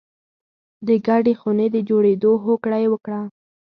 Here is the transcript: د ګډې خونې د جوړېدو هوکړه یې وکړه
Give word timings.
د 0.87 0.89
ګډې 1.07 1.33
خونې 1.39 1.67
د 1.75 1.77
جوړېدو 1.89 2.31
هوکړه 2.45 2.77
یې 2.83 2.87
وکړه 2.93 3.19